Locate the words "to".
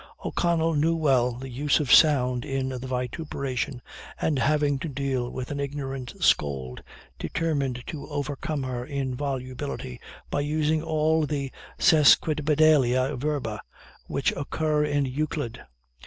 4.79-4.89, 7.85-8.07